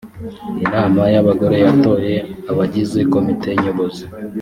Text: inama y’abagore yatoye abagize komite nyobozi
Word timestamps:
inama 0.63 1.01
y’abagore 1.13 1.55
yatoye 1.65 2.15
abagize 2.51 2.99
komite 3.13 3.49
nyobozi 3.61 4.03